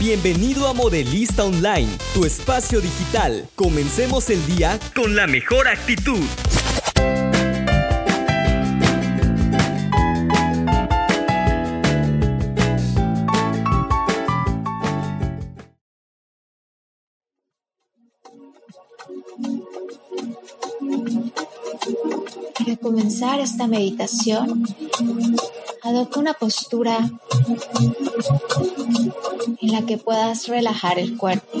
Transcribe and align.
Bienvenido 0.00 0.66
a 0.66 0.72
Modelista 0.72 1.44
Online, 1.44 1.90
tu 2.14 2.24
espacio 2.24 2.80
digital. 2.80 3.46
Comencemos 3.54 4.30
el 4.30 4.46
día 4.46 4.80
con 4.96 5.14
la 5.14 5.26
mejor 5.26 5.68
actitud. 5.68 6.24
Para 22.58 22.76
comenzar 22.76 23.40
esta 23.40 23.66
meditación, 23.66 24.64
adopta 25.82 26.20
una 26.20 26.34
postura 26.34 26.98
en 29.60 29.72
la 29.72 29.86
que 29.86 29.98
puedas 29.98 30.46
relajar 30.48 30.98
el 30.98 31.16
cuerpo. 31.16 31.58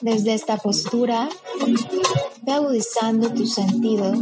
Desde 0.00 0.34
esta 0.34 0.56
postura, 0.56 1.28
ve 2.42 2.52
agudizando 2.52 3.32
tus 3.32 3.54
sentidos 3.54 4.18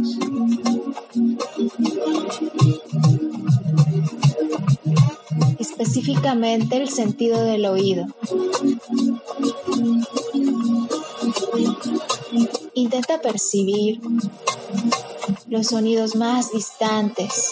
el 6.77 6.89
sentido 6.89 7.43
del 7.43 7.65
oído. 7.65 8.07
Intenta 12.73 13.21
percibir 13.21 13.99
los 15.47 15.67
sonidos 15.67 16.15
más 16.15 16.51
distantes. 16.51 17.51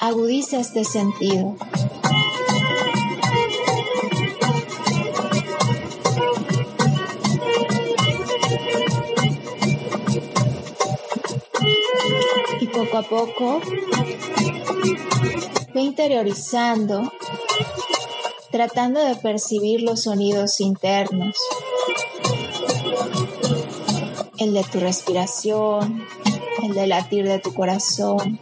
Agudiza 0.00 0.60
este 0.60 0.84
sentido. 0.84 1.56
A 12.98 13.02
poco 13.02 13.60
ve 15.72 15.80
interiorizando, 15.80 17.12
tratando 18.50 19.04
de 19.04 19.14
percibir 19.14 19.82
los 19.82 20.02
sonidos 20.02 20.60
internos, 20.60 21.36
el 24.38 24.52
de 24.52 24.64
tu 24.64 24.80
respiración, 24.80 26.04
el 26.64 26.74
de 26.74 26.86
latir 26.88 27.28
de 27.28 27.38
tu 27.38 27.54
corazón. 27.54 28.40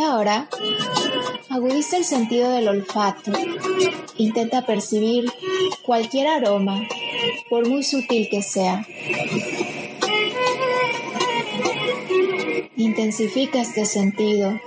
Ahora, 0.00 0.48
agudiza 1.48 1.96
el 1.96 2.04
sentido 2.04 2.50
del 2.50 2.68
olfato. 2.68 3.32
Intenta 4.16 4.66
percibir 4.66 5.32
cualquier 5.82 6.28
aroma, 6.28 6.80
por 7.48 7.68
muy 7.68 7.82
sutil 7.82 8.28
que 8.30 8.42
sea. 8.42 8.86
Intensifica 12.76 13.60
este 13.60 13.84
sentido 13.84 14.58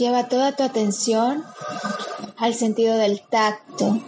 Lleva 0.00 0.28
toda 0.28 0.56
tu 0.56 0.62
atención 0.62 1.44
al 2.38 2.54
sentido 2.54 2.96
del 2.96 3.20
tacto. 3.20 4.00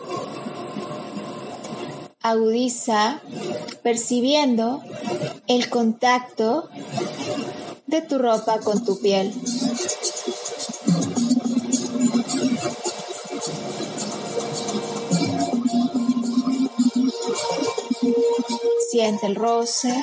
Agudiza 2.22 3.20
percibiendo 3.82 4.82
el 5.48 5.69
contacto 5.69 6.70
de 7.86 8.00
tu 8.00 8.16
ropa 8.16 8.60
con 8.60 8.82
tu 8.86 9.03
piel. 9.03 9.34
Siente 18.91 19.26
el 19.26 19.34
roce 19.34 20.03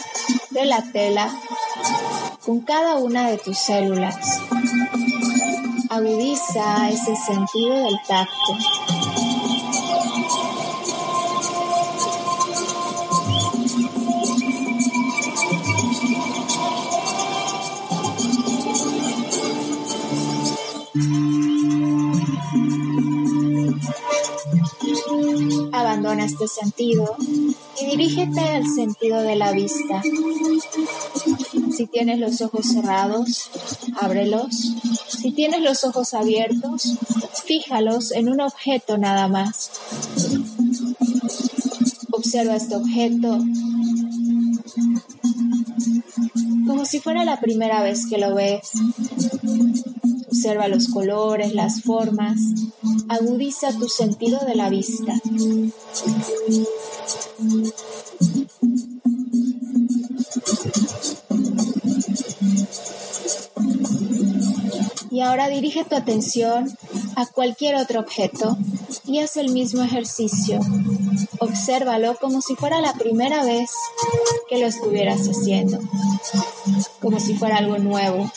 de 0.51 0.66
la 0.66 0.83
tela 0.91 1.33
con 2.45 2.59
cada 2.61 2.97
una 2.97 3.27
de 3.27 3.39
tus 3.39 3.57
células 3.57 4.39
agudiza 5.89 6.88
ese 6.89 7.16
sentido 7.16 7.75
del 7.75 8.00
tacto. 8.07 8.57
Abandona 25.71 26.25
este 26.25 26.47
sentido 26.47 27.16
y 27.81 27.85
dirígete 27.85 28.39
al 28.39 28.67
sentido 28.67 29.21
de 29.21 29.35
la 29.35 29.51
vista. 29.51 30.03
Si 31.75 31.88
tienes 31.88 32.19
los 32.19 32.41
ojos 32.41 32.67
cerrados, 32.67 33.50
ábrelos 34.00 34.75
si 35.22 35.31
tienes 35.31 35.62
los 35.62 35.84
ojos 35.84 36.13
abiertos, 36.13 36.97
fíjalos 37.46 38.12
en 38.12 38.30
un 38.30 38.41
objeto 38.41 38.97
nada 38.97 39.28
más. 39.28 39.72
Observa 42.12 42.56
este 42.56 42.75
objeto 42.75 43.40
como 46.68 46.85
si 46.85 47.00
fuera 47.00 47.25
la 47.25 47.40
primera 47.40 47.81
vez 47.81 48.06
que 48.07 48.18
lo 48.18 48.35
ves. 48.35 48.69
Observa 50.28 50.68
los 50.68 50.88
colores, 50.88 51.53
las 51.53 51.81
formas. 51.81 52.40
Agudiza 53.09 53.74
tu 53.74 53.90
sentido 53.90 54.40
de 54.46 54.56
la 54.56 54.69
vista. 54.69 55.13
Y 65.19 65.22
ahora 65.22 65.50
dirige 65.50 65.84
tu 65.84 65.97
atención 65.97 66.78
a 67.18 67.25
cualquier 67.25 67.75
otro 67.75 68.00
objeto 68.00 68.57
y 69.03 69.19
haz 69.19 69.35
el 69.35 69.52
mismo 69.52 69.84
ejercicio. 69.84 70.62
Obsérvalo 71.40 72.16
como 72.16 72.40
si 72.41 72.56
fuera 72.56 72.80
la 72.80 72.94
primera 72.94 73.44
vez 73.44 73.69
que 74.47 74.59
lo 74.59 74.68
estuvieras 74.68 75.28
haciendo, 75.28 75.78
como 77.02 77.19
si 77.19 77.35
fuera 77.35 77.57
algo 77.57 77.78
nuevo. 77.80 78.31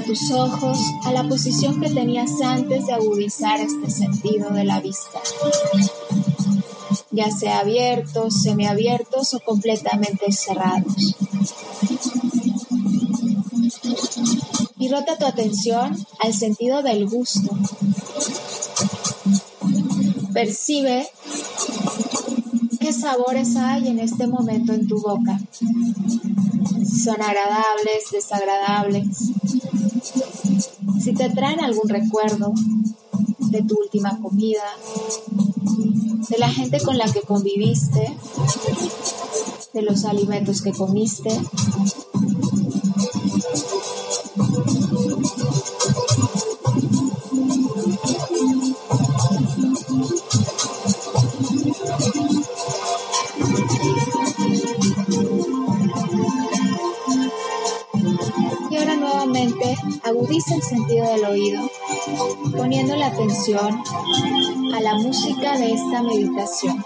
Tus 0.00 0.30
ojos 0.32 0.78
a 1.04 1.12
la 1.12 1.28
posición 1.28 1.78
que 1.78 1.90
tenías 1.90 2.40
antes 2.40 2.86
de 2.86 2.94
agudizar 2.94 3.60
este 3.60 3.90
sentido 3.90 4.48
de 4.48 4.64
la 4.64 4.80
vista, 4.80 5.20
ya 7.10 7.30
sea 7.30 7.58
abiertos, 7.58 8.42
semiabiertos 8.42 9.34
o 9.34 9.40
completamente 9.40 10.32
cerrados. 10.32 11.14
Y 14.78 14.88
rota 14.88 15.18
tu 15.18 15.26
atención 15.26 15.94
al 16.20 16.32
sentido 16.32 16.82
del 16.82 17.06
gusto. 17.06 17.50
Percibe 20.32 21.06
qué 22.80 22.94
sabores 22.94 23.56
hay 23.56 23.88
en 23.88 23.98
este 24.00 24.26
momento 24.26 24.72
en 24.72 24.88
tu 24.88 24.98
boca. 25.00 25.38
Son 27.04 27.20
agradables, 27.20 28.10
desagradables 28.10 29.32
Si 31.00 31.12
te 31.14 31.30
traen 31.30 31.60
algún 31.60 31.88
recuerdo 31.88 32.52
de 33.38 33.62
tu 33.62 33.78
última 33.78 34.18
comida, 34.20 34.64
de 36.28 36.38
la 36.38 36.48
gente 36.48 36.80
con 36.80 36.96
la 36.98 37.10
que 37.12 37.22
conviviste, 37.22 38.16
de 39.72 39.82
los 39.82 40.04
alimentos 40.04 40.62
que 40.62 40.72
comiste, 40.72 41.30
el 60.36 60.62
sentido 60.62 61.06
del 61.12 61.24
oído, 61.26 61.70
poniendo 62.56 62.96
la 62.96 63.08
atención 63.08 63.82
a 64.74 64.80
la 64.80 64.94
música 64.94 65.58
de 65.58 65.74
esta 65.74 66.02
meditación. 66.02 66.82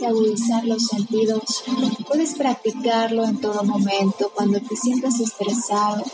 De 0.00 0.06
agudizar 0.06 0.64
los 0.64 0.86
sentidos. 0.86 1.64
Puedes 2.06 2.34
practicarlo 2.34 3.24
en 3.24 3.40
todo 3.40 3.64
momento, 3.64 4.30
cuando 4.34 4.60
te 4.60 4.76
sientas 4.76 5.18
estresado, 5.20 6.04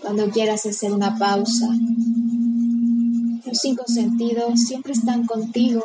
cuando 0.00 0.30
quieras 0.30 0.64
hacer 0.66 0.92
una 0.92 1.18
pausa. 1.18 1.68
Los 3.44 3.58
cinco 3.58 3.84
sentidos 3.86 4.60
siempre 4.60 4.92
están 4.92 5.26
contigo, 5.26 5.82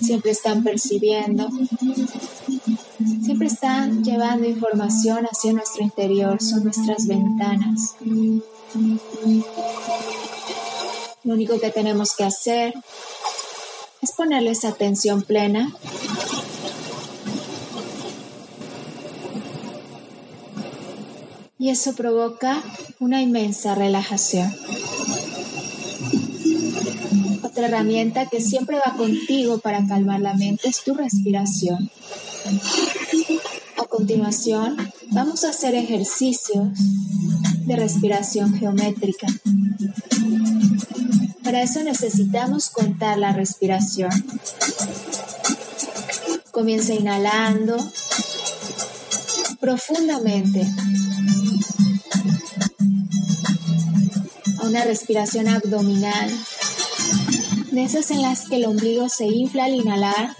siempre 0.00 0.32
están 0.32 0.62
percibiendo, 0.62 1.48
siempre 3.24 3.46
están 3.46 4.04
llevando 4.04 4.46
información 4.46 5.24
hacia 5.24 5.54
nuestro 5.54 5.82
interior, 5.82 6.42
son 6.42 6.64
nuestras 6.64 7.06
ventanas. 7.06 7.96
Lo 11.24 11.34
único 11.34 11.58
que 11.58 11.70
tenemos 11.70 12.14
que 12.14 12.24
hacer 12.24 12.74
es 14.06 14.12
ponerles 14.12 14.64
atención 14.64 15.22
plena. 15.22 15.74
Y 21.58 21.70
eso 21.70 21.92
provoca 21.96 22.62
una 23.00 23.20
inmensa 23.20 23.74
relajación. 23.74 24.54
Otra 27.42 27.66
herramienta 27.66 28.26
que 28.26 28.40
siempre 28.40 28.78
va 28.78 28.96
contigo 28.96 29.58
para 29.58 29.84
calmar 29.88 30.20
la 30.20 30.34
mente 30.34 30.68
es 30.68 30.84
tu 30.84 30.94
respiración. 30.94 31.90
A 33.76 33.84
continuación, 33.86 34.76
vamos 35.10 35.42
a 35.42 35.50
hacer 35.50 35.74
ejercicios 35.74 36.68
de 37.66 37.74
respiración 37.74 38.54
geométrica. 38.54 39.26
Para 41.46 41.62
eso 41.62 41.80
necesitamos 41.84 42.70
contar 42.70 43.18
la 43.18 43.32
respiración. 43.32 44.10
Comienza 46.50 46.92
inhalando 46.92 47.76
profundamente. 49.60 50.66
A 54.58 54.66
una 54.66 54.82
respiración 54.82 55.46
abdominal, 55.46 56.36
de 57.70 57.84
esas 57.84 58.10
en 58.10 58.22
las 58.22 58.48
que 58.48 58.56
el 58.56 58.64
ombligo 58.64 59.08
se 59.08 59.26
infla 59.26 59.66
al 59.66 59.74
inhalar, 59.76 60.34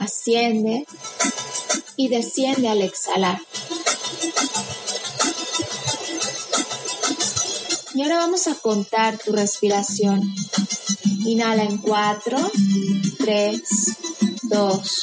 asciende 0.00 0.86
y 1.96 2.10
desciende 2.10 2.68
al 2.68 2.82
exhalar. 2.82 3.40
Y 7.98 8.02
ahora 8.02 8.18
vamos 8.18 8.46
a 8.46 8.54
contar 8.54 9.18
tu 9.18 9.32
respiración. 9.32 10.22
Inhala 11.26 11.64
en 11.64 11.78
4, 11.78 12.38
3, 13.18 13.62
2, 14.44 15.02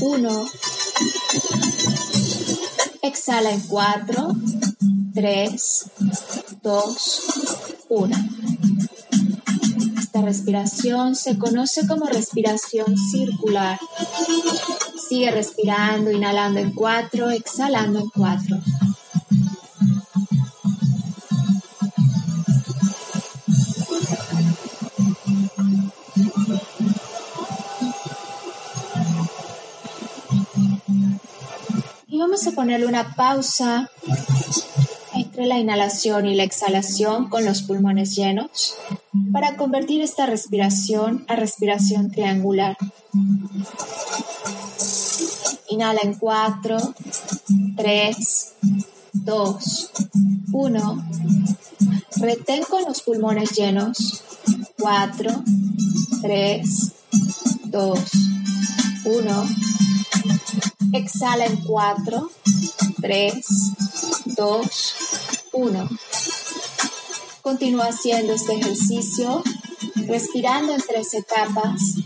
1. 0.00 0.46
Exhala 3.02 3.50
en 3.50 3.60
4, 3.60 4.28
3, 5.12 5.84
2, 6.62 7.22
1. 7.90 8.16
Esta 9.98 10.22
respiración 10.22 11.16
se 11.16 11.36
conoce 11.36 11.86
como 11.86 12.06
respiración 12.06 12.96
circular. 12.96 13.78
Sigue 15.10 15.30
respirando, 15.30 16.10
inhalando 16.10 16.58
en 16.58 16.72
4, 16.72 17.28
exhalando 17.32 17.98
en 17.98 18.08
4. 18.08 18.56
Vamos 32.34 32.48
a 32.48 32.56
ponerle 32.56 32.86
una 32.86 33.14
pausa 33.14 33.88
entre 35.14 35.46
la 35.46 35.56
inhalación 35.56 36.26
y 36.26 36.34
la 36.34 36.42
exhalación 36.42 37.28
con 37.28 37.44
los 37.44 37.62
pulmones 37.62 38.16
llenos 38.16 38.74
para 39.32 39.56
convertir 39.56 40.02
esta 40.02 40.26
respiración 40.26 41.24
a 41.28 41.36
respiración 41.36 42.10
triangular. 42.10 42.76
Inhala 45.68 46.00
en 46.02 46.14
4, 46.14 46.76
3, 47.76 48.52
2, 49.12 49.90
1. 50.52 51.08
Retén 52.16 52.64
con 52.64 52.82
los 52.82 53.00
pulmones 53.02 53.52
llenos. 53.52 54.24
4, 54.80 55.30
3, 56.20 56.92
2, 57.66 57.98
1. 59.04 59.73
Exhala 60.94 61.46
en 61.46 61.56
4, 61.56 62.30
3, 63.02 63.46
2, 64.36 64.94
1. 65.52 65.88
Continúa 67.42 67.86
haciendo 67.86 68.32
este 68.32 68.54
ejercicio, 68.54 69.42
respirando 70.06 70.72
en 70.72 70.80
tres 70.80 71.12
etapas 71.14 71.96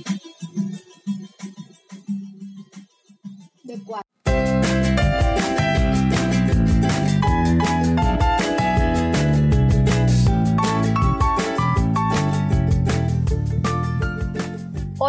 de 3.63 3.79
4. 3.85 4.18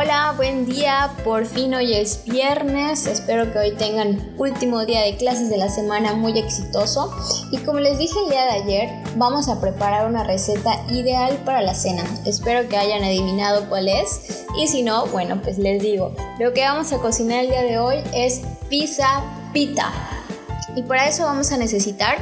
Hola, 0.01 0.33
buen 0.37 0.65
día. 0.65 1.11
Por 1.25 1.45
fin 1.45 1.75
hoy 1.75 1.93
es 1.93 2.23
viernes. 2.23 3.05
Espero 3.05 3.51
que 3.51 3.59
hoy 3.59 3.71
tengan 3.71 4.33
último 4.37 4.85
día 4.85 5.01
de 5.01 5.17
clases 5.17 5.49
de 5.49 5.57
la 5.57 5.67
semana 5.67 6.13
muy 6.13 6.39
exitoso. 6.39 7.13
Y 7.51 7.57
como 7.57 7.81
les 7.81 7.97
dije 7.97 8.17
el 8.23 8.29
día 8.29 8.45
de 8.45 8.51
ayer, 8.51 8.89
vamos 9.17 9.49
a 9.49 9.59
preparar 9.59 10.07
una 10.07 10.23
receta 10.23 10.85
ideal 10.89 11.35
para 11.43 11.61
la 11.61 11.73
cena. 11.75 12.05
Espero 12.25 12.69
que 12.69 12.77
hayan 12.77 13.03
adivinado 13.03 13.67
cuál 13.67 13.89
es. 13.89 14.45
Y 14.57 14.69
si 14.69 14.83
no, 14.83 15.05
bueno, 15.07 15.41
pues 15.41 15.57
les 15.57 15.83
digo. 15.83 16.15
Lo 16.39 16.53
que 16.53 16.61
vamos 16.61 16.93
a 16.93 16.99
cocinar 16.99 17.43
el 17.43 17.49
día 17.49 17.63
de 17.63 17.79
hoy 17.79 17.97
es 18.13 18.39
pizza 18.69 19.21
pita. 19.51 19.91
Y 20.79 20.83
para 20.83 21.09
eso 21.09 21.25
vamos 21.25 21.51
a 21.51 21.57
necesitar 21.57 22.19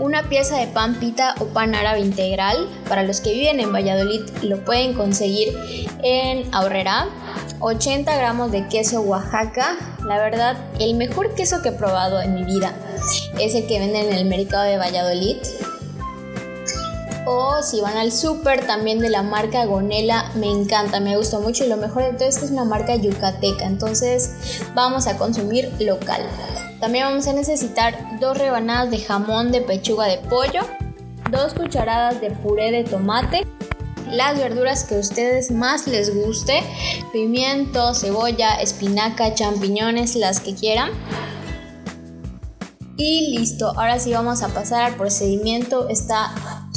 una 0.00 0.28
pieza 0.28 0.56
de 0.56 0.66
pan 0.66 0.98
pita 0.98 1.36
o 1.38 1.44
pan 1.44 1.76
árabe 1.76 2.00
integral. 2.00 2.68
Para 2.88 3.04
los 3.04 3.20
que 3.20 3.32
viven 3.32 3.60
en 3.60 3.72
Valladolid 3.72 4.22
lo 4.42 4.64
pueden 4.64 4.94
conseguir 4.94 5.56
en 6.02 6.52
Ahorrera. 6.52 7.06
80 7.60 8.12
gramos 8.16 8.50
de 8.50 8.66
queso 8.66 9.02
Oaxaca. 9.02 9.76
La 10.04 10.18
verdad, 10.18 10.56
el 10.80 10.96
mejor 10.96 11.36
queso 11.36 11.62
que 11.62 11.68
he 11.68 11.72
probado 11.72 12.20
en 12.20 12.34
mi 12.34 12.42
vida 12.42 12.74
es 13.38 13.54
el 13.54 13.68
que 13.68 13.78
venden 13.78 14.08
en 14.08 14.14
el 14.14 14.24
mercado 14.24 14.64
de 14.64 14.76
Valladolid. 14.76 15.36
O 17.26 17.62
si 17.62 17.80
van 17.80 17.96
al 17.96 18.10
súper 18.10 18.66
también 18.66 18.98
de 18.98 19.08
la 19.08 19.22
marca 19.22 19.64
Gonela, 19.66 20.32
me 20.34 20.50
encanta, 20.50 20.98
me 20.98 21.16
gusta 21.16 21.38
mucho 21.38 21.64
y 21.64 21.68
lo 21.68 21.76
mejor 21.76 22.02
de 22.02 22.14
todo 22.14 22.28
es 22.28 22.38
que 22.40 22.46
es 22.46 22.50
una 22.50 22.64
marca 22.64 22.96
yucateca, 22.96 23.66
entonces 23.66 24.32
vamos 24.74 25.06
a 25.06 25.16
consumir 25.16 25.72
local. 25.78 26.22
También 26.80 27.04
vamos 27.04 27.26
a 27.26 27.34
necesitar 27.34 28.18
dos 28.20 28.38
rebanadas 28.38 28.90
de 28.90 28.98
jamón 28.98 29.52
de 29.52 29.60
pechuga 29.60 30.06
de 30.06 30.16
pollo, 30.16 30.62
dos 31.30 31.52
cucharadas 31.52 32.22
de 32.22 32.30
puré 32.30 32.72
de 32.72 32.84
tomate, 32.84 33.46
las 34.10 34.38
verduras 34.38 34.84
que 34.84 34.96
a 34.96 34.98
ustedes 34.98 35.50
más 35.50 35.86
les 35.86 36.14
guste, 36.14 36.62
pimiento, 37.12 37.94
cebolla, 37.94 38.54
espinaca, 38.54 39.34
champiñones, 39.34 40.16
las 40.16 40.40
que 40.40 40.54
quieran. 40.54 40.90
Y 42.96 43.36
listo, 43.36 43.68
ahora 43.78 43.98
sí 43.98 44.12
vamos 44.12 44.42
a 44.42 44.48
pasar 44.48 44.82
al 44.82 44.94
procedimiento, 44.96 45.88
está 45.88 46.32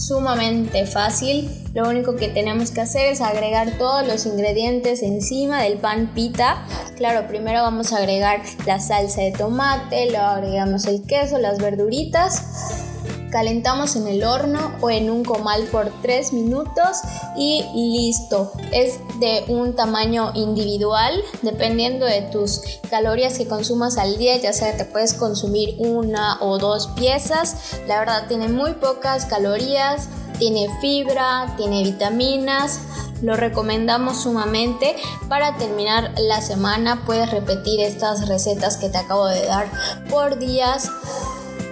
sumamente 0.08 0.86
fácil. 0.86 1.50
Lo 1.74 1.90
único 1.90 2.16
que 2.16 2.28
tenemos 2.28 2.72
que 2.72 2.82
hacer 2.82 3.12
es 3.12 3.22
agregar 3.22 3.78
todos 3.78 4.08
los 4.08 4.26
ingredientes 4.26 5.02
encima 5.02 5.62
del 5.62 5.78
pan 5.78 6.12
pita. 6.14 6.66
Claro, 6.98 7.28
primero 7.28 7.62
vamos 7.62 7.94
a 7.94 7.98
agregar 7.98 8.42
la 8.66 8.80
salsa 8.80 9.22
de 9.22 9.32
tomate, 9.32 10.12
luego 10.12 10.26
agregamos 10.26 10.86
el 10.86 11.04
queso, 11.04 11.40
las 11.40 11.58
verduritas 11.60 12.93
calentamos 13.34 13.96
en 13.96 14.08
el 14.08 14.24
horno 14.24 14.74
o 14.80 14.92
en 14.92 15.10
un 15.10 15.24
comal 15.24 15.64
por 15.64 15.92
3 16.04 16.34
minutos 16.34 16.98
y 17.36 17.64
listo. 17.74 18.52
Es 18.72 19.00
de 19.20 19.44
un 19.48 19.76
tamaño 19.76 20.32
individual, 20.36 21.20
dependiendo 21.42 22.06
de 22.06 22.22
tus 22.22 22.62
calorías 22.92 23.40
que 23.40 23.48
consumas 23.48 23.98
al 23.98 24.20
día, 24.20 24.38
ya 24.38 24.54
sea 24.54 24.78
te 24.78 24.86
puedes 24.86 25.16
consumir 25.16 25.76
una 25.80 26.38
o 26.42 26.60
dos 26.60 26.88
piezas. 26.96 27.74
La 27.88 27.98
verdad 27.98 28.28
tiene 28.28 28.50
muy 28.50 28.74
pocas 28.74 29.26
calorías, 29.26 30.10
tiene 30.38 30.68
fibra, 30.80 31.56
tiene 31.58 31.84
vitaminas. 31.84 32.82
Lo 33.24 33.36
recomendamos 33.36 34.22
sumamente. 34.22 34.96
Para 35.28 35.58
terminar 35.58 36.14
la 36.20 36.42
semana 36.42 37.04
puedes 37.06 37.32
repetir 37.32 37.80
estas 37.80 38.28
recetas 38.28 38.78
que 38.78 38.90
te 38.90 38.98
acabo 39.00 39.26
de 39.26 39.44
dar 39.46 39.72
por 40.10 40.38
días 40.38 40.92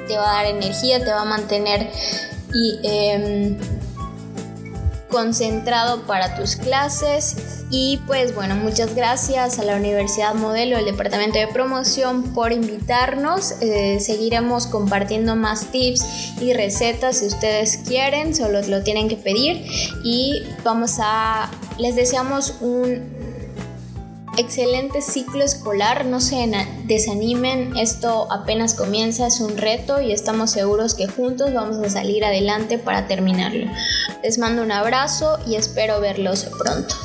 te 0.08 0.17
va 0.17 0.31
a 0.31 0.43
dar 0.43 0.46
energía, 0.46 1.03
te 1.03 1.12
va 1.12 1.22
a 1.22 1.25
mantener 1.25 1.89
y, 2.53 2.79
em, 2.84 3.58
concentrado 5.12 6.03
para 6.03 6.36
tus 6.36 6.55
clases. 6.55 7.65
Y 7.70 8.00
pues 8.08 8.34
bueno, 8.34 8.55
muchas 8.55 8.96
gracias 8.96 9.60
a 9.60 9.63
la 9.63 9.75
Universidad 9.75 10.34
Modelo, 10.34 10.77
el 10.77 10.86
Departamento 10.86 11.38
de 11.38 11.48
Promoción 11.48 12.34
por 12.34 12.51
invitarnos. 12.51 13.53
Eh, 13.62 14.00
seguiremos 14.00 14.67
compartiendo 14.67 15.36
más 15.36 15.72
tips 15.72 16.03
y 16.41 16.53
recetas 16.53 17.17
si 17.17 17.27
ustedes 17.27 17.77
quieren, 17.88 18.36
solo 18.36 18.62
lo 18.62 18.84
tienen 18.84 19.08
que 19.08 19.15
pedir. 19.15 19.65
Y 20.03 20.43
vamos 20.63 20.98
a, 21.00 21.51
les 21.77 21.96
deseamos 21.96 22.55
un 22.62 23.21
excelente 24.38 25.02
ciclo 25.02 25.44
escolar, 25.44 26.06
no 26.06 26.20
se 26.20 26.50
desanimen, 26.86 27.78
esto 27.78 28.28
apenas 28.32 28.74
comienza, 28.74 29.28
es 29.28 29.40
un 29.40 29.58
reto 29.58 30.02
y 30.02 30.12
estamos 30.12 30.52
seguros 30.52 30.94
que 30.94 31.08
juntos 31.08 31.54
vamos 31.54 31.78
a 31.78 31.90
salir 31.90 32.24
adelante 32.24 32.78
para 32.78 33.08
terminarlo. 33.08 33.68
Les 34.24 34.38
mando 34.38 34.62
un 34.62 34.72
abrazo 34.72 35.40
y 35.46 35.56
espero 35.56 36.00
verlos 36.00 36.46
pronto. 36.58 36.96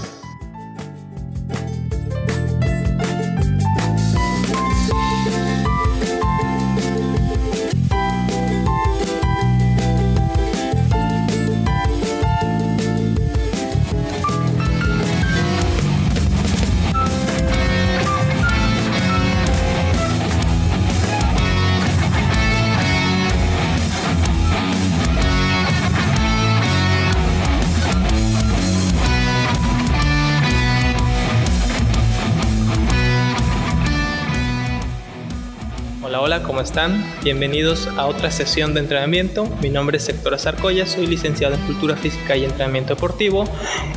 ¿Cómo 36.56 36.64
están? 36.64 37.04
Bienvenidos 37.22 37.86
a 37.98 38.06
otra 38.06 38.30
sesión 38.30 38.72
de 38.72 38.80
entrenamiento. 38.80 39.44
Mi 39.60 39.68
nombre 39.68 39.98
es 39.98 40.08
Héctor 40.08 40.32
Azarcoya, 40.32 40.86
soy 40.86 41.06
licenciado 41.06 41.54
en 41.54 41.60
Cultura 41.66 41.96
Física 41.96 42.34
y 42.34 42.46
Entrenamiento 42.46 42.94
Deportivo 42.94 43.44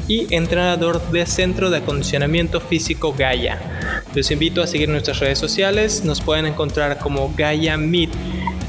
y 0.09 0.27
entrenador 0.35 1.01
de 1.09 1.25
Centro 1.25 1.69
de 1.69 1.77
Acondicionamiento 1.77 2.59
Físico 2.59 3.15
Gaia. 3.17 4.03
Los 4.13 4.29
invito 4.29 4.61
a 4.61 4.67
seguir 4.67 4.89
nuestras 4.89 5.21
redes 5.21 5.39
sociales, 5.39 6.03
nos 6.03 6.19
pueden 6.19 6.47
encontrar 6.47 6.97
como 6.97 7.33
Gaia 7.33 7.77
Meet 7.77 8.09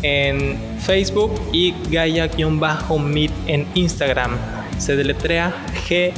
en 0.02 0.56
Facebook 0.78 1.35
y 1.52 1.75
Gaia-Meet 1.90 3.32
en 3.49 3.66
Instagram. 3.75 4.38
Se 4.78 4.94
deletrea 4.94 5.52
G 5.88 6.12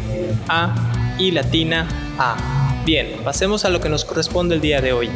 A 0.46 1.16
y 1.18 1.30
latina 1.30 1.88
A. 2.18 2.82
Bien, 2.84 3.12
pasemos 3.24 3.64
a 3.64 3.70
lo 3.70 3.80
que 3.80 3.88
nos 3.88 4.04
corresponde 4.04 4.56
el 4.56 4.60
día 4.60 4.82
de 4.82 4.92
hoy. 4.92 5.08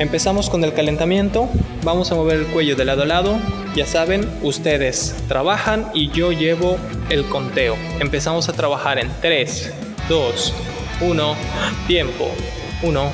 Empezamos 0.00 0.48
con 0.48 0.64
el 0.64 0.72
calentamiento, 0.72 1.50
vamos 1.84 2.10
a 2.10 2.14
mover 2.14 2.38
el 2.38 2.46
cuello 2.46 2.74
de 2.74 2.86
lado 2.86 3.02
a 3.02 3.04
lado, 3.04 3.38
ya 3.76 3.84
saben, 3.84 4.26
ustedes 4.40 5.14
trabajan 5.28 5.90
y 5.92 6.08
yo 6.08 6.32
llevo 6.32 6.78
el 7.10 7.26
conteo. 7.26 7.76
Empezamos 8.00 8.48
a 8.48 8.54
trabajar 8.54 8.98
en 8.98 9.10
3, 9.20 9.70
2, 10.08 10.54
1, 11.02 11.36
tiempo, 11.86 12.30
1, 12.82 13.10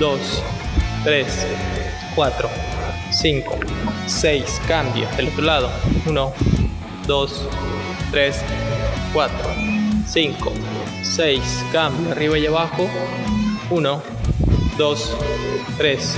2, 0.00 0.42
3, 1.04 1.26
4, 2.16 2.50
5, 3.12 3.58
6, 4.06 4.60
cambio, 4.66 5.06
del 5.16 5.28
otro 5.28 5.44
lado, 5.44 5.70
1, 6.06 6.32
2, 7.06 7.48
3, 8.10 8.36
4, 9.12 9.36
5, 10.08 10.52
6, 11.04 11.64
cambio, 11.70 12.10
arriba 12.10 12.38
y 12.38 12.46
abajo, 12.46 12.88
1, 13.70 14.11
2, 14.78 15.16
3, 15.78 16.16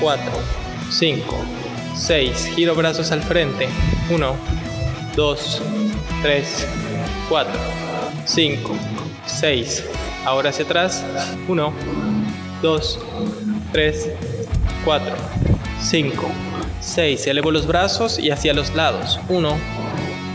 4, 0.00 0.24
5, 0.90 1.36
6. 1.96 2.50
Giro 2.54 2.74
brazos 2.74 3.12
al 3.12 3.22
frente. 3.22 3.68
1, 4.10 4.36
2, 5.16 5.62
3, 6.22 6.66
4, 7.28 7.52
5, 8.24 8.76
6. 9.26 9.84
Ahora 10.24 10.50
hacia 10.50 10.64
atrás. 10.64 11.04
1, 11.48 11.72
2, 12.62 12.98
3, 13.72 14.10
4, 14.84 15.16
5, 15.80 16.30
6. 16.80 17.26
Elevo 17.26 17.50
los 17.50 17.66
brazos 17.66 18.18
y 18.18 18.30
hacia 18.30 18.54
los 18.54 18.74
lados. 18.74 19.20
1, 19.28 19.56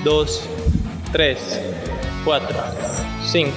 2, 0.03 0.41
3, 1.11 1.59
4, 2.23 2.57
5, 3.25 3.51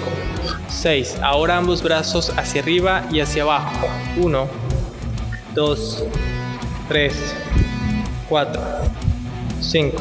6. 0.73 1.19
Ahora 1.23 1.59
ambos 1.59 1.83
brazos 1.83 2.33
hacia 2.37 2.63
arriba 2.63 3.05
y 3.13 3.21
hacia 3.21 3.43
abajo. 3.43 3.87
1, 4.21 4.49
2, 5.55 6.05
3, 6.89 7.15
4, 8.29 8.63
5, 9.61 9.97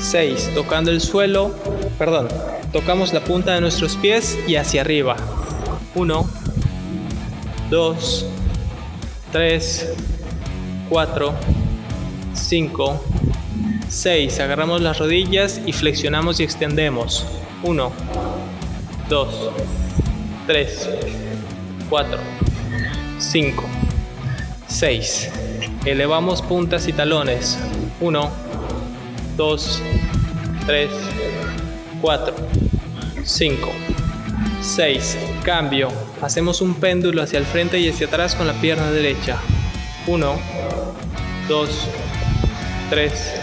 6. 0.00 0.50
Tocando 0.54 0.90
el 0.90 1.00
suelo, 1.00 1.54
perdón, 1.98 2.28
tocamos 2.72 3.12
la 3.12 3.20
punta 3.20 3.54
de 3.54 3.60
nuestros 3.60 3.96
pies 3.96 4.38
y 4.46 4.56
hacia 4.56 4.80
arriba. 4.80 5.16
1, 5.94 6.28
2, 7.70 8.26
3, 9.32 9.92
4, 10.88 11.34
5, 12.34 13.04
6. 13.88 14.40
Agarramos 14.40 14.80
las 14.80 14.98
rodillas 14.98 15.60
y 15.66 15.72
flexionamos 15.72 16.40
y 16.40 16.44
extendemos. 16.44 17.26
1, 17.62 17.92
2, 19.08 19.28
3, 20.46 20.88
4, 21.88 22.18
5, 23.18 23.64
6. 24.66 25.30
Elevamos 25.86 26.42
puntas 26.42 26.86
y 26.88 26.92
talones. 26.92 27.58
1, 28.00 28.30
2, 29.38 29.82
3, 30.66 30.90
4, 32.02 32.34
5, 33.24 33.68
6. 34.60 35.18
Cambio. 35.42 35.88
Hacemos 36.20 36.60
un 36.60 36.74
péndulo 36.74 37.22
hacia 37.22 37.38
el 37.38 37.46
frente 37.46 37.78
y 37.78 37.88
hacia 37.88 38.08
atrás 38.08 38.34
con 38.34 38.46
la 38.46 38.52
pierna 38.54 38.90
derecha. 38.90 39.38
1, 40.06 40.36
2, 41.48 41.70
3, 42.90 43.34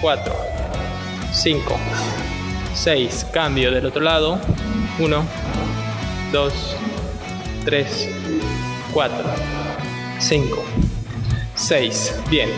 4, 0.00 0.36
5, 1.32 1.76
6. 2.72 3.26
Cambio 3.30 3.70
del 3.70 3.84
otro 3.84 4.00
lado. 4.00 4.40
1, 5.00 5.24
2, 6.30 6.52
3, 7.64 8.08
4, 8.92 9.16
5, 10.18 10.64
6. 11.54 12.14
Bien, 12.28 12.50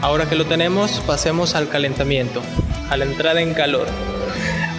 ahora 0.00 0.28
que 0.28 0.36
lo 0.36 0.46
tenemos, 0.46 1.02
pasemos 1.08 1.56
al 1.56 1.68
calentamiento, 1.68 2.40
a 2.88 2.96
la 2.96 3.04
entrada 3.04 3.42
en 3.42 3.52
calor. 3.52 3.88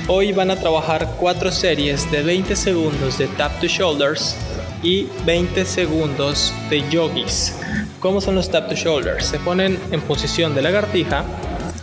Hoy 0.07 0.31
van 0.31 0.50
a 0.50 0.55
trabajar 0.55 1.15
cuatro 1.19 1.51
series 1.51 2.10
de 2.10 2.24
20 2.24 2.55
segundos 2.55 3.17
de 3.17 3.27
tap 3.27 3.60
to 3.60 3.67
shoulders 3.67 4.38
y 4.81 5.07
20 5.25 5.65
segundos 5.65 6.53
de 6.69 6.89
yogis. 6.89 7.60
¿Cómo 8.00 8.22
son 8.22 8.36
los 8.36 8.50
tap 8.50 8.69
to 8.69 8.75
shoulders? 8.75 9.25
Se 9.25 9.39
ponen 9.39 9.77
en 9.91 10.00
posición 10.00 10.55
de 10.55 10.62
lagartija 10.62 11.25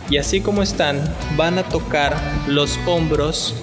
y 0.09 0.17
así 0.17 0.41
como 0.41 0.63
están 0.63 0.99
van 1.37 1.59
a 1.59 1.63
tocar 1.63 2.15
los 2.47 2.79
hombros 2.87 3.53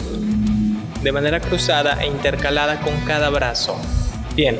de 1.02 1.12
manera 1.12 1.40
cruzada 1.40 2.02
e 2.02 2.06
intercalada 2.06 2.80
con 2.80 2.94
cada 3.06 3.30
brazo. 3.30 3.76
Bien, 4.34 4.56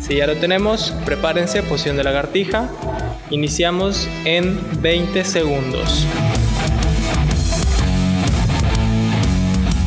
si 0.00 0.16
ya 0.16 0.26
lo 0.26 0.36
tenemos, 0.36 0.92
prepárense, 1.04 1.62
posición 1.62 1.96
de 1.96 2.04
lagartija. 2.04 2.68
Iniciamos 3.30 4.08
en 4.24 4.58
20 4.82 5.24
segundos. 5.24 6.06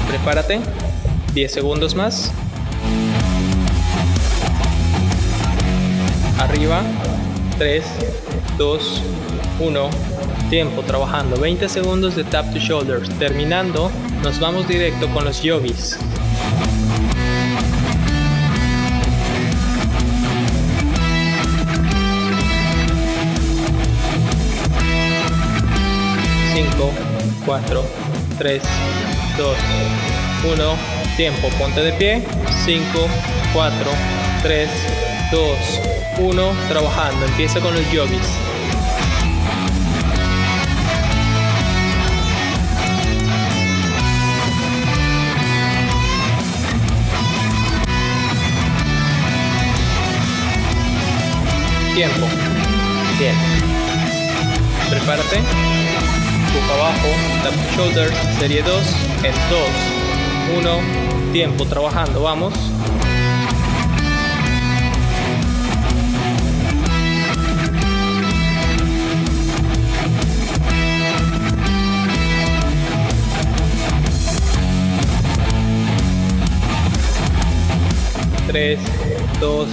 Prepárate, 0.07 0.61
10 1.33 1.51
segundos 1.51 1.95
más. 1.95 2.31
Arriba, 6.39 6.81
3, 7.57 7.83
2, 8.57 9.01
1. 9.59 9.89
Tiempo 10.49 10.81
trabajando 10.83 11.37
20 11.37 11.67
segundos 11.67 12.15
de 12.15 12.23
tap 12.23 12.51
to 12.53 12.59
shoulders. 12.59 13.09
Terminando, 13.19 13.91
nos 14.25 14.39
vamos 14.39 14.67
directo 14.67 15.07
con 15.09 15.23
los 15.23 15.43
yogis. 15.43 15.99
Cinco, 26.55 26.91
cuatro, 27.45 27.85
tres, 28.39 28.63
dos, 29.37 29.55
uno. 30.51 30.75
Tiempo, 31.15 31.47
ponte 31.59 31.81
de 31.81 31.93
pie. 31.93 32.23
5, 32.65 32.83
4, 33.53 33.91
3, 34.41 34.69
2, 35.31 35.49
1. 36.17 36.51
Trabajando. 36.67 37.25
Empieza 37.27 37.59
con 37.59 37.75
los 37.75 37.91
yogis. 37.91 38.54
Tiempo. 51.95 52.27
Bien. 53.17 53.33
Prepárate. 54.89 55.37
Boca 56.53 56.73
abajo. 56.73 57.07
Tap 57.41 57.53
shoulders. 57.73 58.13
Serie 58.37 58.61
2. 58.63 58.85
En 59.23 59.33
2. 59.49 59.61
1. 60.59 61.31
Tiempo. 61.31 61.63
Trabajando. 61.63 62.21
Vamos. 62.21 62.53
Tres, 78.47 78.79
dos, 79.39 79.69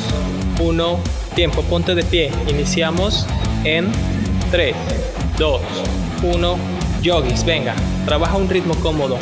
uno. 0.61 0.99
Tiempo, 1.35 1.63
ponte 1.63 1.95
de 1.95 2.03
pie. 2.05 2.31
Iniciamos 2.49 3.27
en 3.65 3.91
3, 4.51 4.75
2, 5.39 5.61
1. 6.23 6.57
Yogis, 7.03 7.45
venga. 7.45 7.75
Trabaja 8.05 8.37
un 8.37 8.49
ritmo 8.49 8.75
cómodo. 8.77 9.19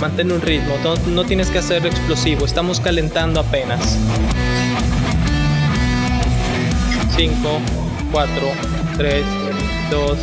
Mantén 0.00 0.32
un 0.32 0.40
ritmo. 0.40 0.74
No, 0.82 0.94
no 1.12 1.24
tienes 1.24 1.48
que 1.48 1.58
hacerlo 1.58 1.88
explosivo. 1.88 2.44
Estamos 2.44 2.80
calentando 2.80 3.40
apenas. 3.40 3.96
5, 7.16 7.34
4, 8.10 8.32
3, 8.96 9.24
2, 9.90 10.18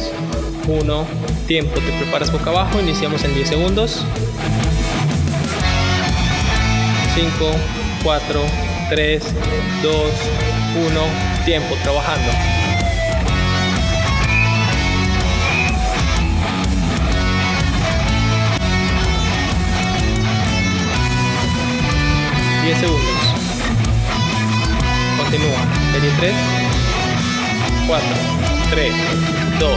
1. 0.67 1.05
Tiempo. 1.47 1.73
Te 1.79 1.91
preparas 2.03 2.31
boca 2.31 2.49
abajo. 2.49 2.79
Iniciamos 2.79 3.23
en 3.23 3.33
10 3.33 3.47
segundos. 3.47 4.03
5, 7.15 7.31
4, 8.03 8.41
3, 8.89 9.21
2, 9.83 9.93
1, 9.93 11.45
tiempo, 11.45 11.75
trabajando. 11.83 12.31
Diez 22.63 22.79
segundos. 22.79 23.03
Continúa. 25.17 25.49
Serie 25.93 26.11
3, 26.19 26.33
4, 27.87 28.07
3, 28.71 28.93
2, 29.59 29.71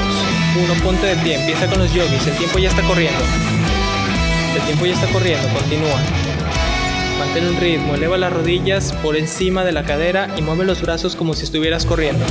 1. 0.57 0.75
Ponte 0.83 1.07
de 1.07 1.16
pie. 1.16 1.35
Empieza 1.35 1.66
con 1.66 1.81
los 1.81 1.92
yogis. 1.92 2.27
El 2.27 2.37
tiempo 2.38 2.59
ya 2.59 2.70
está 2.70 2.81
corriendo. 2.83 3.22
El 4.57 4.62
tiempo 4.62 4.87
ya 4.87 4.94
está 4.94 5.07
corriendo. 5.09 5.46
Continúa. 5.48 6.21
Mantén 7.24 7.46
un 7.46 7.56
ritmo, 7.61 7.94
eleva 7.94 8.18
las 8.18 8.32
rodillas 8.32 8.92
por 8.94 9.16
encima 9.16 9.62
de 9.64 9.70
la 9.70 9.85
cadera 9.85 10.28
y 10.37 10.42
mueve 10.42 10.64
los 10.64 10.82
brazos 10.82 11.14
como 11.14 11.35
si 11.35 11.44
estuvieras 11.44 11.87
corriendo. 11.87 12.24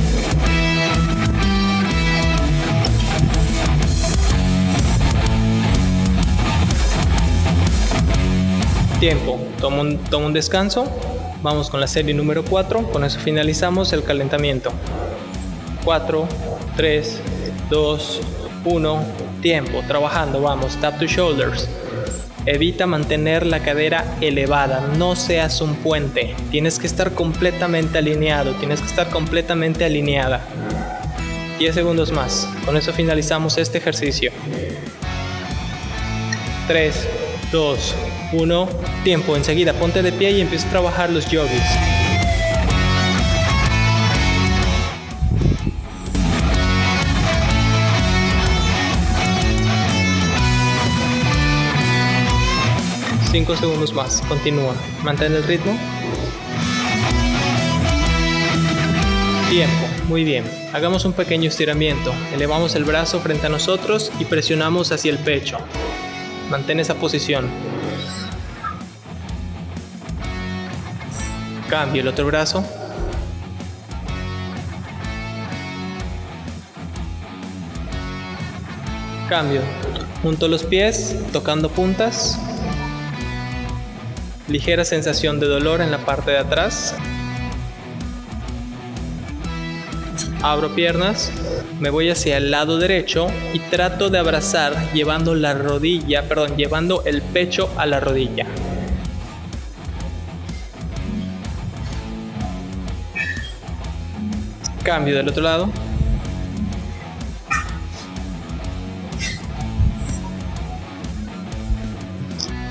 Tiempo, 9.00 9.40
toma 9.62 9.80
un, 9.80 9.96
toma 9.96 10.26
un 10.26 10.34
descanso. 10.34 10.84
Vamos 11.42 11.70
con 11.70 11.80
la 11.80 11.86
serie 11.86 12.12
número 12.12 12.44
4. 12.44 12.92
Con 12.92 13.02
eso 13.02 13.18
finalizamos 13.18 13.94
el 13.94 14.04
calentamiento. 14.04 14.72
4, 15.86 16.28
3, 16.76 17.20
2, 17.70 18.20
1. 18.66 19.04
Tiempo, 19.40 19.82
trabajando. 19.88 20.42
Vamos, 20.42 20.76
tap 20.82 20.98
to 20.98 21.06
shoulders. 21.06 21.66
Evita 22.44 22.88
mantener 22.88 23.46
la 23.46 23.60
cadera 23.60 24.16
elevada, 24.20 24.80
no 24.98 25.14
seas 25.14 25.60
un 25.60 25.76
puente. 25.76 26.34
Tienes 26.50 26.80
que 26.80 26.88
estar 26.88 27.12
completamente 27.12 27.98
alineado, 27.98 28.52
tienes 28.54 28.80
que 28.80 28.88
estar 28.88 29.10
completamente 29.10 29.84
alineada. 29.84 30.40
10 31.60 31.72
segundos 31.72 32.10
más. 32.10 32.48
Con 32.64 32.76
eso 32.76 32.92
finalizamos 32.92 33.58
este 33.58 33.78
ejercicio. 33.78 34.32
3, 36.66 37.08
2, 37.52 37.94
1. 38.32 38.68
Tiempo. 39.04 39.36
Enseguida 39.36 39.72
ponte 39.74 40.02
de 40.02 40.10
pie 40.10 40.32
y 40.32 40.40
empieza 40.40 40.66
a 40.66 40.70
trabajar 40.70 41.10
los 41.10 41.30
yogis. 41.30 41.91
Cinco 53.32 53.56
segundos 53.56 53.94
más. 53.94 54.20
Continúa. 54.28 54.74
Mantén 55.02 55.32
el 55.32 55.42
ritmo. 55.44 55.74
Tiempo. 59.48 59.86
Muy 60.06 60.22
bien. 60.22 60.44
Hagamos 60.74 61.06
un 61.06 61.14
pequeño 61.14 61.48
estiramiento. 61.48 62.12
Elevamos 62.34 62.74
el 62.74 62.84
brazo 62.84 63.20
frente 63.20 63.46
a 63.46 63.48
nosotros 63.48 64.12
y 64.20 64.26
presionamos 64.26 64.92
hacia 64.92 65.10
el 65.10 65.16
pecho. 65.16 65.56
Mantén 66.50 66.78
esa 66.78 66.96
posición. 66.96 67.48
Cambio 71.70 72.02
el 72.02 72.08
otro 72.08 72.26
brazo. 72.26 72.62
Cambio. 79.30 79.62
Junto 80.22 80.48
los 80.48 80.64
pies, 80.64 81.16
tocando 81.32 81.70
puntas. 81.70 82.38
Ligera 84.52 84.84
sensación 84.84 85.40
de 85.40 85.46
dolor 85.46 85.80
en 85.80 85.90
la 85.90 86.04
parte 86.04 86.32
de 86.32 86.36
atrás. 86.36 86.94
Abro 90.42 90.74
piernas, 90.74 91.32
me 91.80 91.88
voy 91.88 92.10
hacia 92.10 92.36
el 92.36 92.50
lado 92.50 92.76
derecho 92.76 93.28
y 93.54 93.60
trato 93.60 94.10
de 94.10 94.18
abrazar 94.18 94.74
llevando 94.92 95.34
la 95.34 95.54
rodilla, 95.54 96.28
perdón, 96.28 96.58
llevando 96.58 97.02
el 97.06 97.22
pecho 97.22 97.70
a 97.78 97.86
la 97.86 97.98
rodilla. 97.98 98.44
Cambio 104.82 105.16
del 105.16 105.30
otro 105.30 105.42
lado. 105.42 105.72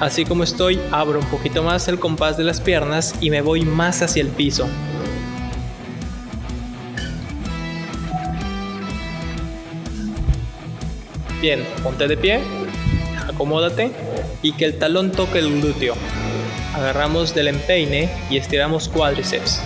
Así 0.01 0.25
como 0.25 0.43
estoy, 0.43 0.81
abro 0.91 1.19
un 1.19 1.25
poquito 1.27 1.61
más 1.61 1.87
el 1.87 1.99
compás 1.99 2.35
de 2.35 2.43
las 2.43 2.59
piernas 2.59 3.13
y 3.21 3.29
me 3.29 3.41
voy 3.41 3.61
más 3.61 4.01
hacia 4.01 4.23
el 4.23 4.29
piso. 4.29 4.67
Bien, 11.39 11.63
ponte 11.83 12.07
de 12.07 12.17
pie, 12.17 12.39
acomódate 13.29 13.91
y 14.41 14.53
que 14.53 14.65
el 14.65 14.79
talón 14.79 15.11
toque 15.11 15.37
el 15.37 15.61
glúteo. 15.61 15.93
Agarramos 16.73 17.35
del 17.35 17.49
empeine 17.49 18.09
y 18.31 18.37
estiramos 18.37 18.89
cuádriceps. 18.89 19.61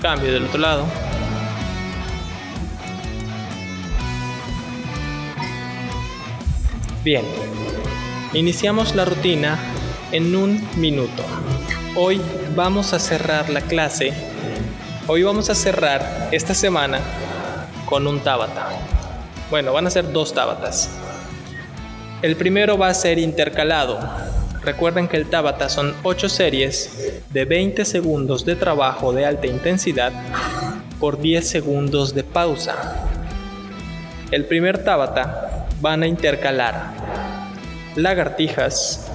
Cambio 0.00 0.32
del 0.32 0.44
otro 0.44 0.58
lado. 0.58 1.11
Bien, 7.04 7.24
iniciamos 8.32 8.94
la 8.94 9.04
rutina 9.04 9.58
en 10.12 10.36
un 10.36 10.64
minuto. 10.76 11.24
Hoy 11.96 12.20
vamos 12.54 12.92
a 12.92 13.00
cerrar 13.00 13.50
la 13.50 13.60
clase. 13.62 14.12
Hoy 15.08 15.24
vamos 15.24 15.50
a 15.50 15.56
cerrar 15.56 16.28
esta 16.30 16.54
semana 16.54 17.00
con 17.86 18.06
un 18.06 18.20
tabata. 18.20 18.68
Bueno, 19.50 19.72
van 19.72 19.88
a 19.88 19.90
ser 19.90 20.12
dos 20.12 20.32
tabatas. 20.32 20.90
El 22.22 22.36
primero 22.36 22.78
va 22.78 22.86
a 22.86 22.94
ser 22.94 23.18
intercalado. 23.18 23.98
Recuerden 24.62 25.08
que 25.08 25.16
el 25.16 25.28
Tabata 25.28 25.68
son 25.68 25.92
8 26.04 26.28
series 26.28 27.20
de 27.30 27.44
20 27.44 27.84
segundos 27.84 28.44
de 28.44 28.54
trabajo 28.54 29.12
de 29.12 29.26
alta 29.26 29.48
intensidad 29.48 30.12
por 31.00 31.20
10 31.20 31.48
segundos 31.48 32.14
de 32.14 32.22
pausa. 32.22 33.08
El 34.30 34.44
primer 34.44 34.84
Tabata 34.84 35.61
van 35.82 36.04
a 36.04 36.06
intercalar 36.06 36.92
lagartijas 37.96 39.10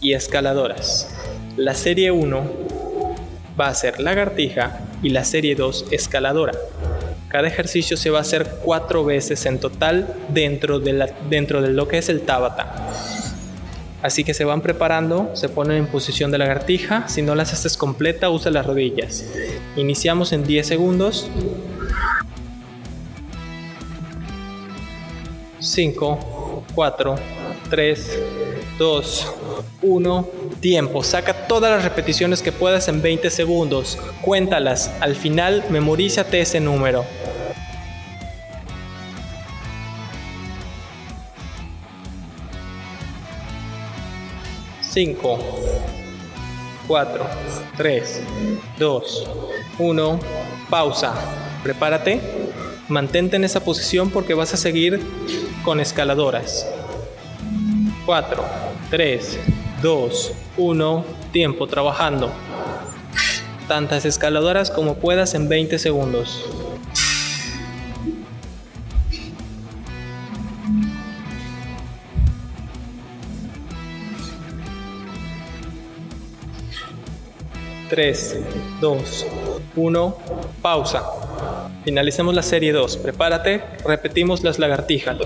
y 0.00 0.14
escaladoras. 0.14 1.14
La 1.58 1.74
serie 1.74 2.10
1 2.10 2.50
va 3.60 3.68
a 3.68 3.74
ser 3.74 4.00
lagartija 4.00 4.80
y 5.02 5.10
la 5.10 5.24
serie 5.24 5.54
2 5.54 5.88
escaladora. 5.90 6.54
Cada 7.28 7.46
ejercicio 7.46 7.98
se 7.98 8.08
va 8.08 8.18
a 8.18 8.22
hacer 8.22 8.48
cuatro 8.64 9.04
veces 9.04 9.44
en 9.44 9.60
total 9.60 10.14
dentro 10.30 10.80
de, 10.80 11.12
dentro 11.28 11.60
de 11.60 11.72
lo 11.72 11.86
que 11.86 11.98
es 11.98 12.08
el 12.08 12.22
Tabata. 12.22 12.74
Así 14.00 14.24
que 14.24 14.32
se 14.32 14.46
van 14.46 14.62
preparando, 14.62 15.30
se 15.34 15.50
ponen 15.50 15.76
en 15.76 15.86
posición 15.88 16.30
de 16.30 16.38
lagartija. 16.38 17.06
Si 17.08 17.20
no 17.20 17.34
las 17.34 17.52
haces 17.52 17.76
completa, 17.76 18.30
usa 18.30 18.50
las 18.50 18.64
rodillas. 18.64 19.26
Iniciamos 19.76 20.32
en 20.32 20.44
10 20.44 20.66
segundos. 20.66 21.28
5, 25.68 26.64
4, 26.74 27.14
3, 27.68 28.18
2, 28.78 29.32
1. 29.82 30.28
Tiempo. 30.60 31.04
Saca 31.04 31.46
todas 31.46 31.70
las 31.70 31.84
repeticiones 31.84 32.42
que 32.42 32.52
puedas 32.52 32.88
en 32.88 33.02
20 33.02 33.30
segundos. 33.30 33.98
Cuéntalas. 34.22 34.90
Al 35.00 35.14
final, 35.14 35.64
memorízate 35.70 36.40
ese 36.40 36.58
número. 36.58 37.04
5, 44.90 45.38
4, 46.88 47.26
3, 47.76 48.22
2, 48.78 49.30
1, 49.78 50.20
pausa. 50.70 51.14
Prepárate, 51.62 52.20
mantente 52.88 53.36
en 53.36 53.44
esa 53.44 53.60
posición 53.60 54.10
porque 54.10 54.34
vas 54.34 54.54
a 54.54 54.56
seguir 54.56 55.00
con 55.64 55.80
escaladoras. 55.80 56.66
4, 58.06 58.44
3, 58.90 59.38
2, 59.82 60.32
1, 60.56 61.04
tiempo 61.32 61.66
trabajando. 61.66 62.30
Tantas 63.66 64.04
escaladoras 64.04 64.70
como 64.70 64.94
puedas 64.94 65.34
en 65.34 65.48
20 65.48 65.78
segundos. 65.78 66.44
3, 77.88 78.38
2, 78.80 79.26
1, 79.76 80.16
pausa. 80.60 81.04
Finalicemos 81.84 82.34
la 82.34 82.42
serie 82.42 82.72
2. 82.72 82.98
Prepárate, 82.98 83.62
repetimos 83.86 84.44
las 84.44 84.58
lagartijas. 84.58 85.16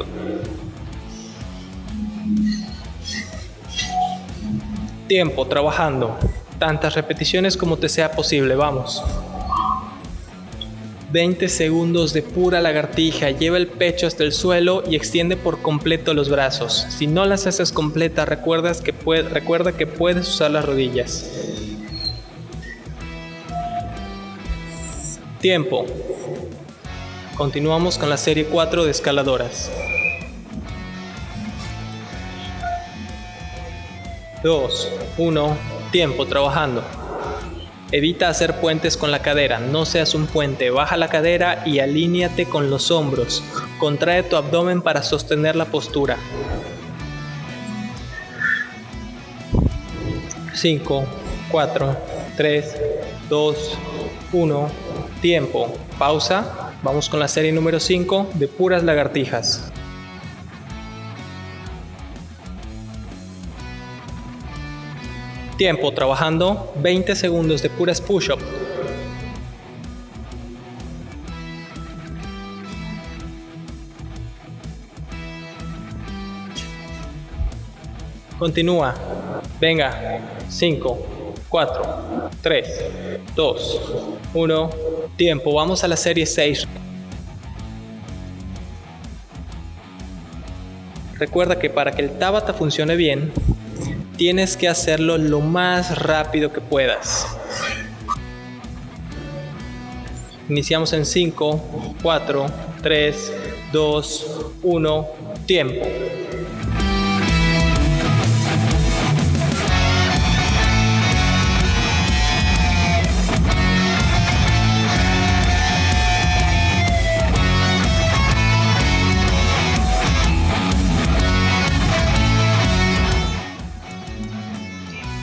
Tiempo, 5.12 5.46
trabajando. 5.46 6.16
Tantas 6.58 6.94
repeticiones 6.94 7.58
como 7.58 7.76
te 7.76 7.90
sea 7.90 8.12
posible, 8.12 8.54
vamos. 8.54 9.04
20 11.10 11.50
segundos 11.50 12.14
de 12.14 12.22
pura 12.22 12.62
lagartija, 12.62 13.28
lleva 13.28 13.58
el 13.58 13.66
pecho 13.66 14.06
hasta 14.06 14.24
el 14.24 14.32
suelo 14.32 14.82
y 14.88 14.96
extiende 14.96 15.36
por 15.36 15.60
completo 15.60 16.14
los 16.14 16.30
brazos. 16.30 16.86
Si 16.88 17.06
no 17.06 17.26
las 17.26 17.46
haces 17.46 17.72
completas, 17.72 18.26
recuerda 18.26 18.72
que, 18.72 19.86
puedes 19.86 20.28
usar 20.30 20.50
las 20.50 20.64
rodillas. 20.64 21.30
Tiempo. 25.42 25.84
Continuamos 27.36 27.98
con 27.98 28.08
la 28.08 28.16
serie 28.16 28.46
4 28.46 28.86
de 28.86 28.90
escaladoras. 28.92 29.70
2, 34.42 34.92
1, 35.18 35.56
tiempo 35.90 36.26
trabajando. 36.26 36.82
Evita 37.90 38.28
hacer 38.28 38.60
puentes 38.60 38.96
con 38.96 39.10
la 39.10 39.22
cadera, 39.22 39.58
no 39.58 39.84
seas 39.84 40.14
un 40.14 40.26
puente, 40.26 40.70
baja 40.70 40.96
la 40.96 41.08
cadera 41.08 41.62
y 41.66 41.80
alíñate 41.80 42.46
con 42.46 42.70
los 42.70 42.90
hombros. 42.90 43.42
Contrae 43.78 44.22
tu 44.22 44.36
abdomen 44.36 44.82
para 44.82 45.02
sostener 45.02 45.56
la 45.56 45.66
postura. 45.66 46.16
5, 50.54 51.04
4, 51.50 51.96
3, 52.36 52.76
2, 53.28 53.78
1, 54.32 54.70
Tiempo. 55.22 55.72
Pausa. 56.00 56.72
Vamos 56.82 57.08
con 57.08 57.20
la 57.20 57.28
serie 57.28 57.52
número 57.52 57.78
5 57.78 58.32
de 58.34 58.48
puras 58.48 58.82
lagartijas. 58.82 59.71
Tiempo 65.56 65.92
trabajando 65.92 66.72
20 66.76 67.14
segundos 67.14 67.62
de 67.62 67.70
puras 67.70 68.00
push-up. 68.00 68.40
Continúa. 78.38 78.94
Venga. 79.60 80.20
5, 80.48 80.98
4, 81.48 82.30
3, 82.42 82.84
2, 83.36 83.80
1. 84.34 84.70
Tiempo, 85.16 85.54
vamos 85.54 85.84
a 85.84 85.88
la 85.88 85.96
serie 85.96 86.26
6. 86.26 86.66
Recuerda 91.18 91.58
que 91.58 91.70
para 91.70 91.92
que 91.92 92.02
el 92.02 92.18
Tabata 92.18 92.52
funcione 92.52 92.96
bien, 92.96 93.32
tienes 94.16 94.56
que 94.56 94.68
hacerlo 94.68 95.18
lo 95.18 95.40
más 95.40 95.98
rápido 95.98 96.52
que 96.52 96.60
puedas. 96.60 97.26
Iniciamos 100.48 100.92
en 100.92 101.06
5, 101.06 101.96
4, 102.02 102.46
3, 102.82 103.32
2, 103.72 104.26
1, 104.62 105.08
tiempo. 105.46 105.86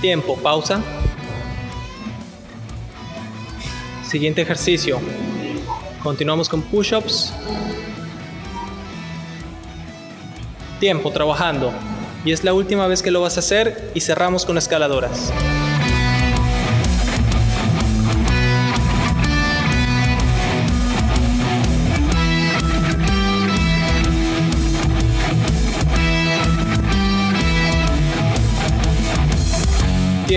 Tiempo, 0.09 0.35
pausa. 0.37 0.81
Siguiente 4.03 4.41
ejercicio. 4.41 4.99
Continuamos 6.01 6.49
con 6.49 6.63
push-ups. 6.63 7.31
Tiempo, 10.79 11.11
trabajando. 11.11 11.71
Y 12.25 12.31
es 12.31 12.43
la 12.43 12.53
última 12.53 12.87
vez 12.87 13.03
que 13.03 13.11
lo 13.11 13.21
vas 13.21 13.37
a 13.37 13.41
hacer 13.41 13.91
y 13.93 14.01
cerramos 14.01 14.47
con 14.47 14.57
escaladoras. 14.57 15.31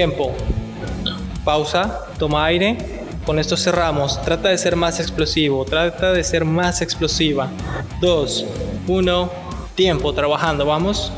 Tiempo. 0.03 0.33
Pausa, 1.45 2.07
toma 2.19 2.45
aire. 2.47 2.77
Con 3.25 3.39
esto 3.39 3.57
cerramos. 3.57 4.21
Trata 4.23 4.49
de 4.49 4.59
ser 4.59 4.75
más 4.75 4.99
explosivo. 4.99 5.65
Trata 5.65 6.11
de 6.11 6.25
ser 6.25 6.45
más 6.45 6.83
explosiva. 6.83 7.49
Dos, 8.01 8.45
uno, 8.89 9.31
tiempo. 9.77 10.13
Trabajando. 10.13 10.67
Vamos. 10.67 11.13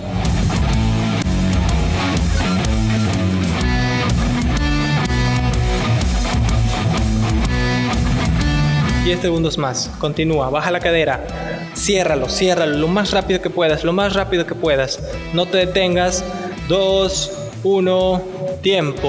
10 9.04 9.18
segundos 9.18 9.56
más. 9.56 9.90
Continúa. 9.98 10.50
Baja 10.50 10.70
la 10.70 10.80
cadera. 10.80 11.26
Ciérralo, 11.74 12.28
ciérralo 12.28 12.76
lo 12.76 12.88
más 12.88 13.12
rápido 13.12 13.40
que 13.40 13.48
puedas, 13.48 13.82
lo 13.82 13.94
más 13.94 14.12
rápido 14.12 14.44
que 14.44 14.54
puedas. 14.54 15.00
No 15.32 15.46
te 15.46 15.56
detengas. 15.56 16.22
2, 16.68 17.43
1, 17.64 18.22
tiempo. 18.60 19.08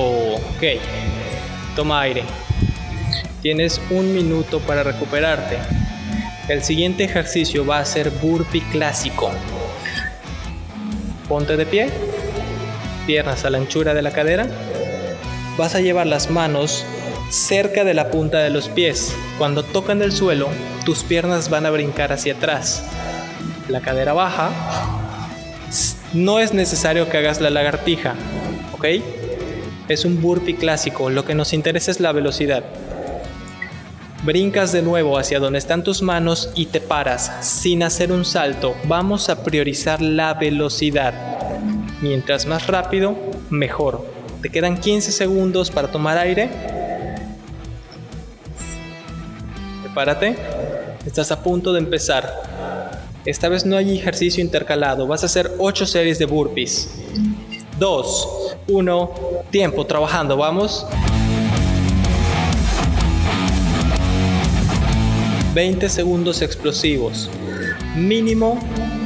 Ok. 0.55 0.63
Toma 1.75 2.01
aire. 2.01 2.23
Tienes 3.41 3.81
un 3.89 4.13
minuto 4.13 4.59
para 4.61 4.81
recuperarte. 4.81 5.57
El 6.47 6.63
siguiente 6.63 7.03
ejercicio 7.03 7.65
va 7.65 7.79
a 7.79 7.85
ser 7.85 8.09
burpee 8.11 8.63
clásico. 8.71 9.29
Ponte 11.27 11.57
de 11.57 11.65
pie, 11.65 11.89
piernas 13.05 13.43
a 13.43 13.49
la 13.49 13.57
anchura 13.57 13.93
de 13.93 14.01
la 14.01 14.11
cadera. 14.11 14.47
Vas 15.57 15.75
a 15.75 15.81
llevar 15.81 16.07
las 16.07 16.29
manos 16.29 16.85
cerca 17.29 17.83
de 17.83 17.93
la 17.93 18.09
punta 18.09 18.39
de 18.39 18.51
los 18.51 18.69
pies. 18.69 19.13
Cuando 19.37 19.63
tocan 19.63 20.01
el 20.01 20.13
suelo, 20.13 20.47
tus 20.85 21.03
piernas 21.03 21.49
van 21.49 21.65
a 21.65 21.71
brincar 21.71 22.13
hacia 22.13 22.35
atrás. 22.35 22.85
La 23.67 23.81
cadera 23.81 24.13
baja. 24.13 24.51
No 26.13 26.39
es 26.39 26.53
necesario 26.53 27.09
que 27.09 27.17
hagas 27.17 27.41
la 27.41 27.49
lagartija, 27.49 28.15
Es 29.87 30.05
un 30.05 30.21
burpee 30.21 30.55
clásico, 30.55 31.09
lo 31.09 31.25
que 31.25 31.33
nos 31.33 31.53
interesa 31.53 31.89
es 31.89 31.99
la 31.99 32.11
velocidad. 32.11 32.63
Brincas 34.23 34.71
de 34.71 34.81
nuevo 34.81 35.17
hacia 35.17 35.39
donde 35.39 35.59
están 35.59 35.83
tus 35.83 36.01
manos 36.01 36.51
y 36.55 36.67
te 36.67 36.81
paras 36.81 37.31
sin 37.41 37.81
hacer 37.81 38.11
un 38.11 38.25
salto. 38.25 38.75
Vamos 38.87 39.29
a 39.29 39.43
priorizar 39.43 40.01
la 40.01 40.35
velocidad. 40.35 41.13
Mientras 42.01 42.45
más 42.45 42.67
rápido, 42.67 43.15
mejor. 43.49 44.05
Te 44.41 44.49
quedan 44.49 44.79
15 44.79 45.11
segundos 45.11 45.71
para 45.71 45.91
tomar 45.91 46.17
aire 46.17 46.49
Prepárate. 49.95 50.35
Estás 51.05 51.31
a 51.31 51.41
punto 51.41 51.71
de 51.71 51.79
empezar. 51.79 52.29
Esta 53.25 53.47
vez 53.47 53.65
no 53.65 53.77
hay 53.77 53.97
ejercicio 53.97 54.43
intercalado. 54.43 55.07
Vas 55.07 55.23
a 55.23 55.27
hacer 55.27 55.53
8 55.57 55.85
series 55.85 56.19
de 56.19 56.25
burpees. 56.25 56.89
2, 57.79 58.57
1, 58.67 59.11
tiempo, 59.51 59.85
trabajando. 59.85 60.37
Vamos. 60.37 60.85
20 65.53 65.87
segundos 65.89 66.41
explosivos. 66.41 67.29
Mínimo 67.95 68.59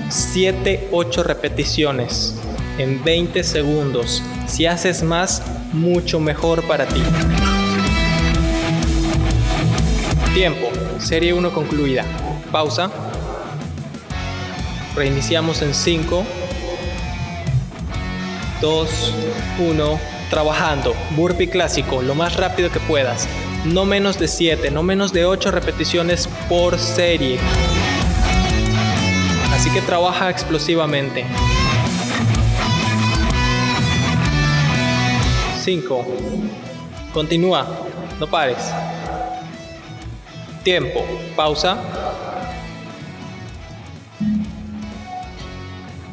7, 0.09 0.89
8 0.91 1.23
repeticiones 1.23 2.35
en 2.79 3.03
20 3.03 3.43
segundos. 3.43 4.23
Si 4.47 4.65
haces 4.65 5.03
más, 5.03 5.43
mucho 5.73 6.19
mejor 6.19 6.63
para 6.67 6.87
ti. 6.87 7.01
Tiempo. 10.33 10.69
Serie 10.99 11.33
1 11.33 11.53
concluida. 11.53 12.03
Pausa. 12.51 12.89
Reiniciamos 14.95 15.61
en 15.61 15.73
5, 15.73 16.23
2, 18.61 19.13
1. 19.59 19.99
Trabajando. 20.29 20.95
Burpee 21.11 21.49
clásico, 21.49 22.01
lo 22.01 22.15
más 22.15 22.35
rápido 22.35 22.71
que 22.71 22.79
puedas. 22.79 23.27
No 23.65 23.85
menos 23.85 24.19
de 24.19 24.27
7, 24.27 24.71
no 24.71 24.83
menos 24.83 25.11
de 25.11 25.25
8 25.25 25.51
repeticiones 25.51 26.29
por 26.47 26.77
serie. 26.77 27.39
Así 29.53 29.69
que 29.71 29.81
trabaja 29.81 30.29
explosivamente. 30.29 31.25
5. 35.63 36.07
Continúa, 37.13 37.67
no 38.19 38.27
pares. 38.27 38.71
Tiempo. 40.63 41.05
Pausa. 41.35 41.77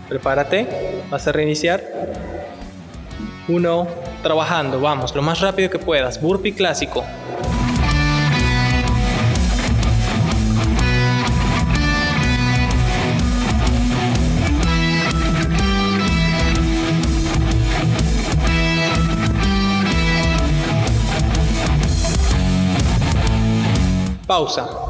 Prepárate. 0.09 1.03
Vas 1.11 1.27
a 1.27 1.33
reiniciar. 1.33 1.83
Uno. 3.49 3.87
Trabajando. 4.23 4.81
Vamos. 4.81 5.14
Lo 5.14 5.23
más 5.23 5.40
rápido 5.40 5.71
que 5.71 5.79
puedas. 5.79 6.21
Burpee 6.21 6.53
clásico. 6.53 7.05
Pausa. 24.27 24.86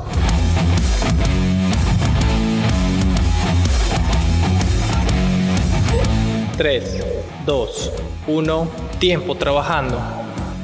Tres, 6.56 6.96
dos, 7.44 7.92
uno, 8.26 8.70
tiempo 8.98 9.34
trabajando. 9.34 10.00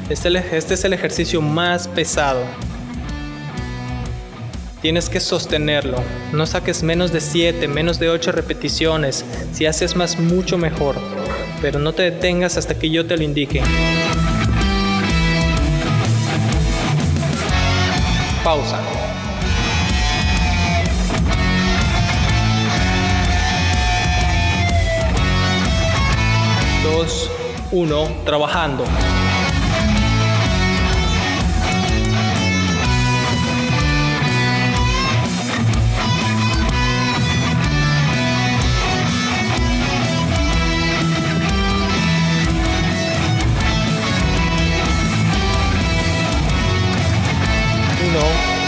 Este, 0.09 0.31
este 0.57 0.73
es 0.73 0.85
el 0.85 0.95
ejercicio 0.95 1.43
más 1.43 1.87
pesado. 1.87 2.41
Tienes 4.81 5.11
que 5.11 5.21
sostenerlo. 5.21 5.99
No 6.33 6.47
saques 6.47 6.83
menos 6.83 7.13
de 7.13 7.21
7, 7.21 7.69
menos 7.69 7.99
de 7.99 8.09
8 8.09 8.33
repeticiones. 8.33 9.25
Si 9.53 9.67
haces 9.67 9.95
más, 9.95 10.19
mucho 10.19 10.57
mejor. 10.57 10.97
Pero 11.61 11.79
no 11.79 11.93
te 11.93 12.05
detengas 12.05 12.57
hasta 12.57 12.79
que 12.79 12.89
yo 12.89 13.07
te 13.07 13.19
lo 13.19 13.23
indique. 13.23 13.63
Pausa. 18.43 18.81
Uno, 27.73 28.09
trabajando. 28.25 28.85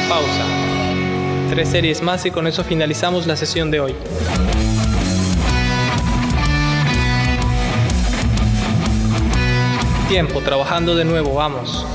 pausa. 0.09 0.45
Tres 1.51 1.69
series 1.69 2.03
más 2.03 2.25
y 2.27 2.31
con 2.31 2.47
eso 2.47 2.63
finalizamos 2.65 3.27
la 3.27 3.37
sesión 3.37 3.71
de 3.71 3.81
hoy. 3.81 3.95
Tiempo, 10.09 10.43
trabajando 10.43 10.95
de 10.95 11.05
nuevo, 11.05 11.35
vamos. 11.35 11.87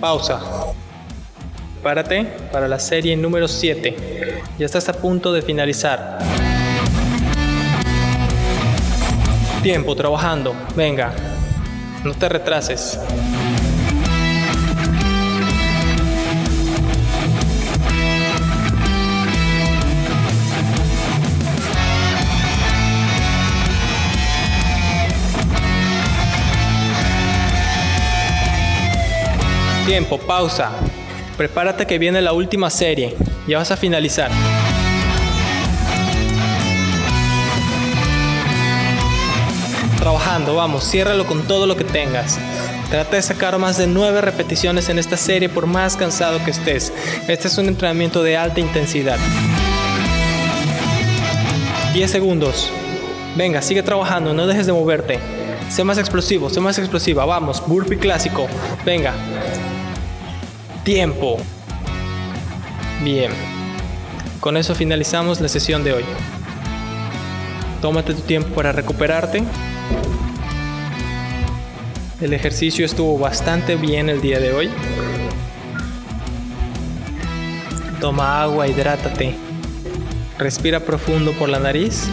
Pausa. 0.00 0.40
Párate 1.82 2.24
para 2.52 2.68
la 2.68 2.78
serie 2.78 3.16
número 3.16 3.48
7. 3.48 4.42
Ya 4.58 4.66
estás 4.66 4.88
a 4.88 4.92
punto 4.92 5.32
de 5.32 5.40
finalizar. 5.40 6.18
Tiempo 9.62 9.94
trabajando. 9.94 10.54
Venga. 10.74 11.12
No 12.02 12.14
te 12.14 12.30
retrases. 12.30 12.98
Tiempo, 29.86 30.18
pausa. 30.18 30.70
Prepárate 31.36 31.86
que 31.86 31.98
viene 31.98 32.22
la 32.22 32.32
última 32.32 32.70
serie. 32.70 33.14
Ya 33.46 33.58
vas 33.58 33.70
a 33.70 33.76
finalizar. 33.76 34.30
Trabajando, 40.00 40.54
vamos, 40.54 40.90
ciérralo 40.90 41.26
con 41.26 41.42
todo 41.42 41.66
lo 41.66 41.76
que 41.76 41.84
tengas. 41.84 42.38
Trata 42.90 43.16
de 43.16 43.22
sacar 43.22 43.58
más 43.58 43.76
de 43.76 43.86
9 43.86 44.22
repeticiones 44.22 44.88
en 44.88 44.98
esta 44.98 45.18
serie 45.18 45.50
por 45.50 45.66
más 45.66 45.94
cansado 45.94 46.42
que 46.42 46.50
estés. 46.50 46.90
Este 47.28 47.48
es 47.48 47.58
un 47.58 47.68
entrenamiento 47.68 48.22
de 48.22 48.36
alta 48.36 48.60
intensidad. 48.60 49.18
10 51.92 52.10
segundos. 52.10 52.72
Venga, 53.36 53.60
sigue 53.60 53.82
trabajando, 53.82 54.32
no 54.32 54.46
dejes 54.46 54.64
de 54.66 54.72
moverte. 54.72 55.20
Sé 55.68 55.84
más 55.84 55.98
explosivo, 55.98 56.48
sé 56.48 56.60
más 56.60 56.78
explosiva. 56.78 57.26
Vamos, 57.26 57.62
burpee 57.66 57.98
clásico. 57.98 58.48
Venga. 58.86 59.12
tiempo. 60.82 61.36
Bien, 63.04 63.30
con 64.40 64.56
eso 64.56 64.74
finalizamos 64.74 65.40
la 65.40 65.48
sesión 65.48 65.84
de 65.84 65.92
hoy. 65.92 66.04
Tómate 67.82 68.14
tu 68.14 68.22
tiempo 68.22 68.54
para 68.54 68.72
recuperarte. 68.72 69.44
El 72.20 72.34
ejercicio 72.34 72.84
estuvo 72.84 73.18
bastante 73.18 73.76
bien 73.76 74.10
el 74.10 74.20
día 74.20 74.38
de 74.40 74.52
hoy. 74.52 74.70
Toma 77.98 78.42
agua, 78.42 78.68
hidrátate. 78.68 79.34
Respira 80.38 80.80
profundo 80.80 81.32
por 81.32 81.48
la 81.48 81.58
nariz. 81.58 82.04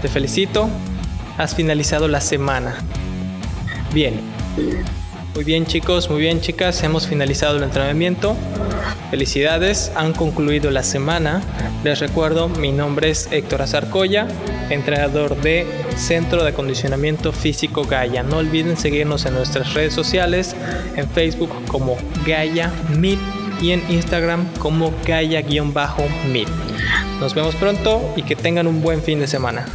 Te 0.00 0.08
felicito. 0.08 0.70
Has 1.36 1.54
finalizado 1.54 2.08
la 2.08 2.22
semana. 2.22 2.74
Bien. 3.92 4.20
Muy 5.34 5.44
bien 5.44 5.66
chicos, 5.66 6.10
muy 6.10 6.20
bien 6.20 6.40
chicas, 6.40 6.82
hemos 6.82 7.06
finalizado 7.06 7.56
el 7.56 7.62
entrenamiento. 7.62 8.36
Felicidades, 9.10 9.92
han 9.94 10.12
concluido 10.12 10.70
la 10.70 10.82
semana. 10.82 11.42
Les 11.84 12.00
recuerdo, 12.00 12.48
mi 12.48 12.72
nombre 12.72 13.10
es 13.10 13.28
Héctor 13.30 13.62
Azarcoya, 13.62 14.26
entrenador 14.70 15.36
de 15.40 15.66
Centro 15.96 16.42
de 16.42 16.50
Acondicionamiento 16.50 17.32
Físico 17.32 17.84
Gaia. 17.84 18.22
No 18.22 18.38
olviden 18.38 18.76
seguirnos 18.76 19.26
en 19.26 19.34
nuestras 19.34 19.74
redes 19.74 19.92
sociales, 19.92 20.56
en 20.96 21.08
Facebook 21.08 21.50
como 21.68 21.96
Gaia 22.26 22.72
Meet 22.96 23.18
y 23.60 23.72
en 23.72 23.82
Instagram 23.90 24.46
como 24.58 24.92
Gaia-Meet. 25.06 26.48
Nos 27.20 27.34
vemos 27.34 27.54
pronto 27.56 28.12
y 28.16 28.22
que 28.22 28.36
tengan 28.36 28.66
un 28.66 28.80
buen 28.80 29.02
fin 29.02 29.20
de 29.20 29.26
semana. 29.26 29.66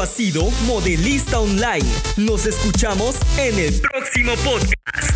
Ha 0.00 0.04
sido 0.04 0.50
Modelista 0.66 1.40
Online. 1.40 1.86
Nos 2.18 2.44
escuchamos 2.44 3.16
en 3.38 3.58
el 3.58 3.80
próximo 3.80 4.34
podcast. 4.44 5.15